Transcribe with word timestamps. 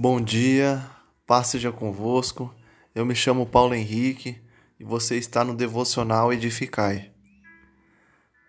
Bom 0.00 0.20
dia, 0.20 0.88
paz 1.26 1.48
seja 1.48 1.72
convosco. 1.72 2.54
Eu 2.94 3.04
me 3.04 3.16
chamo 3.16 3.44
Paulo 3.44 3.74
Henrique 3.74 4.40
e 4.78 4.84
você 4.84 5.16
está 5.16 5.42
no 5.42 5.56
Devocional 5.56 6.32
Edificai. 6.32 7.10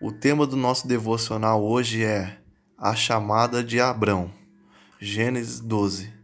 O 0.00 0.12
tema 0.12 0.46
do 0.46 0.54
nosso 0.56 0.86
devocional 0.86 1.60
hoje 1.60 2.04
é 2.04 2.38
a 2.78 2.94
chamada 2.94 3.64
de 3.64 3.80
Abrão. 3.80 4.30
Gênesis 5.00 5.58
12. 5.58 6.14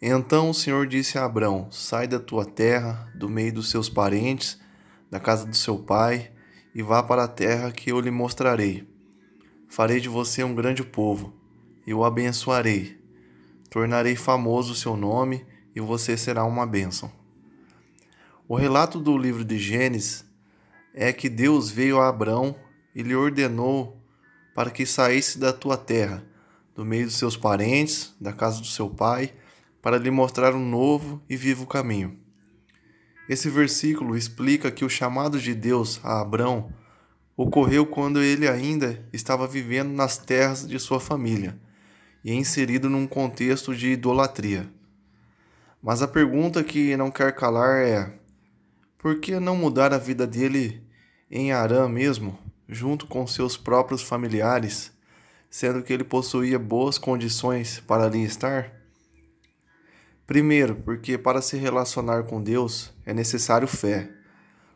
Então 0.00 0.50
o 0.50 0.54
Senhor 0.54 0.86
disse 0.86 1.18
a 1.18 1.24
Abrão: 1.24 1.66
Sai 1.72 2.06
da 2.06 2.20
tua 2.20 2.44
terra, 2.44 3.12
do 3.16 3.28
meio 3.28 3.52
dos 3.52 3.68
seus 3.68 3.88
parentes, 3.88 4.60
da 5.10 5.18
casa 5.18 5.44
do 5.44 5.56
seu 5.56 5.76
pai, 5.76 6.30
e 6.72 6.84
vá 6.84 7.02
para 7.02 7.24
a 7.24 7.28
terra 7.28 7.72
que 7.72 7.90
eu 7.90 7.98
lhe 7.98 8.12
mostrarei. 8.12 8.88
Farei 9.68 9.98
de 9.98 10.08
você 10.08 10.44
um 10.44 10.54
grande 10.54 10.84
povo, 10.84 11.34
e 11.84 11.92
o 11.92 12.04
abençoarei 12.04 13.04
tornarei 13.68 14.16
famoso 14.16 14.72
o 14.72 14.76
seu 14.76 14.96
nome 14.96 15.44
e 15.74 15.80
você 15.80 16.16
será 16.16 16.44
uma 16.44 16.66
bênção. 16.66 17.10
O 18.48 18.56
relato 18.56 19.00
do 19.00 19.16
livro 19.18 19.44
de 19.44 19.58
Gênesis 19.58 20.24
é 20.94 21.12
que 21.12 21.28
Deus 21.28 21.70
veio 21.70 22.00
a 22.00 22.08
Abrão 22.08 22.56
e 22.94 23.02
lhe 23.02 23.14
ordenou 23.14 24.00
para 24.54 24.70
que 24.70 24.86
saísse 24.86 25.38
da 25.38 25.52
tua 25.52 25.76
terra, 25.76 26.24
do 26.74 26.84
meio 26.84 27.06
dos 27.06 27.16
seus 27.16 27.36
parentes, 27.36 28.14
da 28.20 28.32
casa 28.32 28.60
do 28.60 28.66
seu 28.66 28.88
pai, 28.88 29.34
para 29.82 29.98
lhe 29.98 30.10
mostrar 30.10 30.54
um 30.54 30.66
novo 30.66 31.22
e 31.28 31.36
vivo 31.36 31.66
caminho. 31.66 32.18
Esse 33.28 33.50
versículo 33.50 34.16
explica 34.16 34.70
que 34.70 34.84
o 34.84 34.88
chamado 34.88 35.38
de 35.38 35.54
Deus 35.54 36.00
a 36.02 36.20
Abrão 36.20 36.72
ocorreu 37.36 37.84
quando 37.84 38.22
ele 38.22 38.48
ainda 38.48 39.06
estava 39.12 39.46
vivendo 39.46 39.90
nas 39.90 40.16
terras 40.16 40.66
de 40.66 40.78
sua 40.78 41.00
família 41.00 41.60
e 42.24 42.32
inserido 42.32 42.88
num 42.88 43.06
contexto 43.06 43.74
de 43.74 43.88
idolatria. 43.92 44.68
Mas 45.82 46.02
a 46.02 46.08
pergunta 46.08 46.64
que 46.64 46.96
não 46.96 47.10
quer 47.10 47.34
calar 47.34 47.82
é: 47.82 48.12
por 48.98 49.20
que 49.20 49.38
não 49.38 49.56
mudar 49.56 49.92
a 49.92 49.98
vida 49.98 50.26
dele 50.26 50.82
em 51.30 51.52
Arã 51.52 51.88
mesmo, 51.88 52.38
junto 52.68 53.06
com 53.06 53.26
seus 53.26 53.56
próprios 53.56 54.02
familiares, 54.02 54.92
sendo 55.48 55.82
que 55.82 55.92
ele 55.92 56.04
possuía 56.04 56.58
boas 56.58 56.98
condições 56.98 57.78
para 57.78 58.04
ali 58.04 58.24
estar? 58.24 58.72
Primeiro, 60.26 60.74
porque 60.74 61.16
para 61.16 61.40
se 61.40 61.56
relacionar 61.56 62.24
com 62.24 62.42
Deus 62.42 62.92
é 63.04 63.14
necessário 63.14 63.68
fé. 63.68 64.10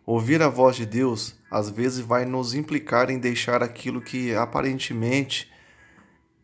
Ouvir 0.06 0.40
a 0.42 0.48
voz 0.48 0.76
de 0.76 0.86
Deus 0.86 1.34
às 1.50 1.68
vezes 1.68 1.98
vai 1.98 2.24
nos 2.24 2.54
implicar 2.54 3.10
em 3.10 3.18
deixar 3.18 3.62
aquilo 3.62 4.00
que 4.00 4.32
aparentemente 4.32 5.49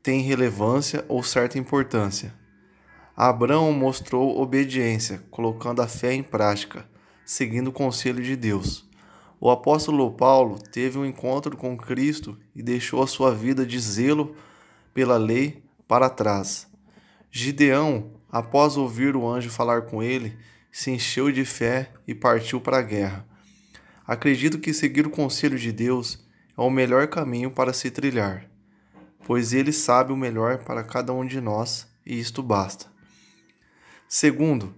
tem 0.07 0.21
relevância 0.21 1.05
ou 1.09 1.21
certa 1.21 1.59
importância. 1.59 2.33
Abraão 3.17 3.73
mostrou 3.73 4.41
obediência, 4.41 5.21
colocando 5.33 5.83
a 5.83 5.89
fé 5.89 6.15
em 6.15 6.23
prática, 6.23 6.89
seguindo 7.25 7.69
o 7.71 7.73
conselho 7.73 8.23
de 8.23 8.37
Deus. 8.37 8.89
O 9.41 9.51
apóstolo 9.51 10.09
Paulo 10.13 10.61
teve 10.71 10.97
um 10.97 11.05
encontro 11.05 11.57
com 11.57 11.77
Cristo 11.77 12.39
e 12.55 12.63
deixou 12.63 13.03
a 13.03 13.07
sua 13.09 13.35
vida 13.35 13.67
de 13.67 13.81
zelo 13.81 14.37
pela 14.95 15.17
lei 15.17 15.65
para 15.89 16.09
trás. 16.09 16.69
Gideão, 17.29 18.13
após 18.31 18.77
ouvir 18.77 19.17
o 19.17 19.29
anjo 19.29 19.51
falar 19.51 19.87
com 19.87 20.05
ele, 20.05 20.39
se 20.71 20.93
encheu 20.93 21.33
de 21.33 21.45
fé 21.45 21.91
e 22.07 22.15
partiu 22.15 22.61
para 22.61 22.79
a 22.79 22.83
guerra. 22.83 23.27
Acredito 24.07 24.61
que 24.61 24.73
seguir 24.73 25.05
o 25.05 25.11
conselho 25.11 25.59
de 25.59 25.73
Deus 25.73 26.25
é 26.57 26.63
o 26.63 26.71
melhor 26.71 27.09
caminho 27.09 27.51
para 27.51 27.73
se 27.73 27.91
trilhar 27.91 28.49
pois 29.27 29.53
ele 29.53 29.73
sabe 29.73 30.13
o 30.13 30.17
melhor 30.17 30.59
para 30.59 30.85
cada 30.85 31.13
um 31.13 31.27
de 31.27 31.41
nós 31.41 31.89
e 32.07 32.17
isto 32.17 32.45
basta. 32.45 32.87
Segundo, 34.09 34.73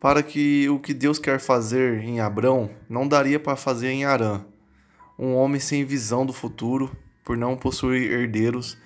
para 0.00 0.22
que 0.22 0.66
o 0.70 0.80
que 0.80 0.94
Deus 0.94 1.18
quer 1.18 1.38
fazer 1.38 2.02
em 2.02 2.18
Abrão 2.18 2.70
não 2.88 3.06
daria 3.06 3.38
para 3.38 3.56
fazer 3.56 3.90
em 3.90 4.06
Arã, 4.06 4.42
um 5.18 5.34
homem 5.34 5.60
sem 5.60 5.84
visão 5.84 6.24
do 6.24 6.32
futuro, 6.32 6.96
por 7.22 7.36
não 7.36 7.58
possuir 7.58 8.10
herdeiros, 8.10 8.78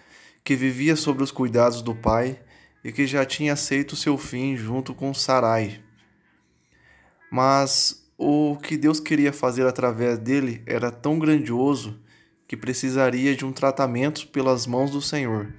que 0.42 0.56
vivia 0.56 0.96
sobre 0.96 1.22
os 1.22 1.30
cuidados 1.30 1.80
do 1.80 1.94
pai 1.94 2.40
e 2.82 2.90
que 2.90 3.06
já 3.06 3.24
tinha 3.24 3.52
aceito 3.52 3.94
seu 3.94 4.18
fim 4.18 4.56
junto 4.56 4.92
com 4.92 5.14
Sarai. 5.14 5.80
Mas 7.30 8.04
o 8.18 8.56
que 8.56 8.76
Deus 8.76 8.98
queria 8.98 9.32
fazer 9.32 9.64
através 9.64 10.18
dele 10.18 10.60
era 10.66 10.90
tão 10.90 11.20
grandioso 11.20 12.00
que 12.48 12.56
precisaria 12.56 13.36
de 13.36 13.44
um 13.44 13.52
tratamento 13.52 14.26
pelas 14.28 14.66
mãos 14.66 14.90
do 14.90 15.02
Senhor. 15.02 15.52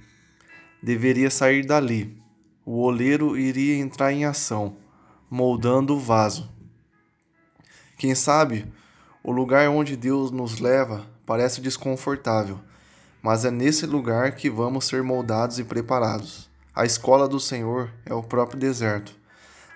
Deveria 0.82 1.30
sair 1.30 1.64
dali. 1.64 2.20
O 2.66 2.82
oleiro 2.82 3.38
iria 3.38 3.76
entrar 3.76 4.12
em 4.12 4.24
ação, 4.24 4.76
moldando 5.30 5.94
o 5.94 6.00
vaso. 6.00 6.50
Quem 7.96 8.14
sabe, 8.14 8.66
o 9.22 9.30
lugar 9.30 9.68
onde 9.68 9.96
Deus 9.96 10.32
nos 10.32 10.58
leva 10.58 11.06
parece 11.24 11.60
desconfortável, 11.60 12.58
mas 13.22 13.44
é 13.44 13.50
nesse 13.52 13.86
lugar 13.86 14.32
que 14.32 14.50
vamos 14.50 14.86
ser 14.86 15.02
moldados 15.02 15.60
e 15.60 15.64
preparados. 15.64 16.50
A 16.74 16.84
escola 16.84 17.28
do 17.28 17.38
Senhor 17.38 17.92
é 18.04 18.12
o 18.12 18.22
próprio 18.22 18.58
deserto. 18.58 19.14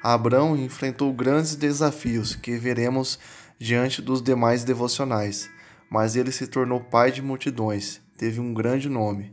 Abraão 0.03 0.57
enfrentou 0.57 1.13
grandes 1.13 1.55
desafios 1.55 2.35
que 2.35 2.57
veremos 2.57 3.19
diante 3.59 4.03
dos 4.03 4.21
demais 4.21 4.65
devocionais 4.65 5.49
mas 5.91 6.17
ele 6.17 6.33
se 6.33 6.47
tornou 6.47 6.81
pai 6.81 7.12
de 7.12 7.22
multidões, 7.22 8.00
teve 8.17 8.41
um 8.41 8.53
grande 8.53 8.89
nome. 8.89 9.33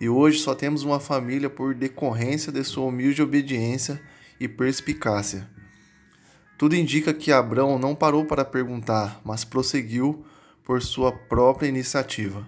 E 0.00 0.08
hoje 0.08 0.38
só 0.38 0.54
temos 0.54 0.82
uma 0.82 0.98
família 0.98 1.48
por 1.48 1.74
decorrência 1.74 2.50
de 2.50 2.64
sua 2.64 2.84
humilde 2.86 3.22
obediência 3.22 4.00
e 4.40 4.48
perspicácia. 4.48 5.48
Tudo 6.58 6.76
indica 6.76 7.12
que 7.12 7.32
Abrão 7.32 7.78
não 7.78 7.94
parou 7.94 8.24
para 8.24 8.44
perguntar, 8.44 9.20
mas 9.24 9.44
prosseguiu 9.44 10.24
por 10.64 10.82
sua 10.82 11.12
própria 11.12 11.68
iniciativa. 11.68 12.46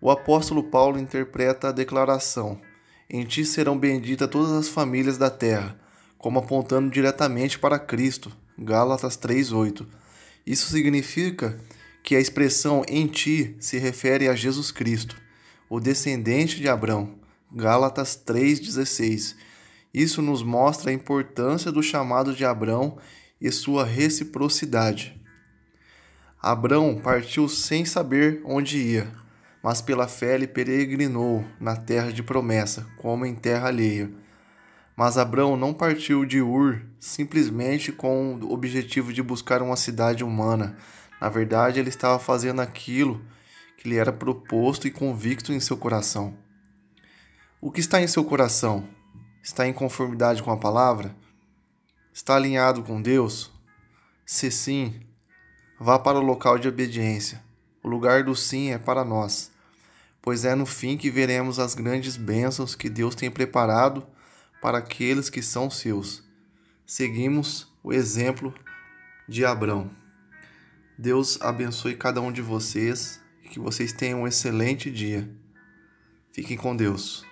O 0.00 0.10
apóstolo 0.10 0.64
Paulo 0.64 0.98
interpreta 0.98 1.68
a 1.68 1.72
declaração: 1.72 2.60
Em 3.08 3.24
ti 3.24 3.44
serão 3.44 3.78
benditas 3.78 4.28
todas 4.28 4.52
as 4.52 4.68
famílias 4.68 5.16
da 5.16 5.30
terra, 5.30 5.78
como 6.18 6.38
apontando 6.38 6.90
diretamente 6.90 7.58
para 7.58 7.78
Cristo. 7.78 8.30
Gálatas 8.58 9.16
3:8. 9.16 9.86
Isso 10.46 10.70
significa 10.70 11.58
que 12.04 12.14
a 12.14 12.20
expressão 12.20 12.84
em 12.86 13.06
ti 13.06 13.56
se 13.58 13.78
refere 13.78 14.28
a 14.28 14.34
Jesus 14.36 14.70
Cristo, 14.70 15.16
o 15.70 15.80
descendente 15.80 16.60
de 16.60 16.68
Abraão. 16.68 17.14
Gálatas 17.50 18.14
3,16. 18.14 19.34
Isso 19.92 20.20
nos 20.20 20.42
mostra 20.42 20.90
a 20.90 20.92
importância 20.92 21.72
do 21.72 21.82
chamado 21.82 22.34
de 22.34 22.44
Abraão 22.44 22.98
e 23.40 23.50
sua 23.50 23.86
reciprocidade. 23.86 25.18
Abraão 26.42 27.00
partiu 27.02 27.48
sem 27.48 27.86
saber 27.86 28.42
onde 28.44 28.76
ia, 28.76 29.10
mas 29.62 29.80
pela 29.80 30.06
fé 30.06 30.34
ele 30.34 30.46
peregrinou 30.46 31.42
na 31.58 31.74
terra 31.74 32.12
de 32.12 32.22
promessa, 32.22 32.86
como 32.98 33.24
em 33.24 33.34
terra 33.34 33.68
alheia. 33.68 34.10
Mas 34.94 35.16
Abraão 35.16 35.56
não 35.56 35.72
partiu 35.72 36.26
de 36.26 36.42
Ur 36.42 36.82
simplesmente 37.00 37.90
com 37.90 38.34
o 38.34 38.52
objetivo 38.52 39.10
de 39.10 39.22
buscar 39.22 39.62
uma 39.62 39.74
cidade 39.74 40.22
humana, 40.22 40.76
na 41.24 41.30
verdade, 41.30 41.80
ele 41.80 41.88
estava 41.88 42.18
fazendo 42.18 42.60
aquilo 42.60 43.24
que 43.78 43.88
lhe 43.88 43.96
era 43.96 44.12
proposto 44.12 44.86
e 44.86 44.90
convicto 44.90 45.54
em 45.54 45.58
seu 45.58 45.74
coração. 45.74 46.36
O 47.62 47.70
que 47.70 47.80
está 47.80 47.98
em 47.98 48.06
seu 48.06 48.22
coração? 48.22 48.86
Está 49.42 49.66
em 49.66 49.72
conformidade 49.72 50.42
com 50.42 50.50
a 50.50 50.56
palavra? 50.58 51.16
Está 52.12 52.36
alinhado 52.36 52.82
com 52.82 53.00
Deus? 53.00 53.50
Se 54.26 54.50
sim, 54.50 55.00
vá 55.80 55.98
para 55.98 56.18
o 56.18 56.22
local 56.22 56.58
de 56.58 56.68
obediência. 56.68 57.42
O 57.82 57.88
lugar 57.88 58.22
do 58.22 58.36
sim 58.36 58.72
é 58.72 58.76
para 58.76 59.02
nós, 59.02 59.50
pois 60.20 60.44
é 60.44 60.54
no 60.54 60.66
fim 60.66 60.94
que 60.94 61.10
veremos 61.10 61.58
as 61.58 61.74
grandes 61.74 62.18
bênçãos 62.18 62.74
que 62.74 62.90
Deus 62.90 63.14
tem 63.14 63.30
preparado 63.30 64.06
para 64.60 64.76
aqueles 64.76 65.30
que 65.30 65.40
são 65.40 65.70
seus. 65.70 66.22
Seguimos 66.84 67.66
o 67.82 67.94
exemplo 67.94 68.52
de 69.26 69.42
Abrão. 69.42 70.03
Deus 70.96 71.40
abençoe 71.40 71.96
cada 71.96 72.20
um 72.20 72.30
de 72.30 72.40
vocês 72.40 73.20
e 73.42 73.48
que 73.48 73.58
vocês 73.58 73.92
tenham 73.92 74.22
um 74.22 74.26
excelente 74.26 74.90
dia. 74.90 75.28
Fiquem 76.32 76.56
com 76.56 76.74
Deus. 76.76 77.24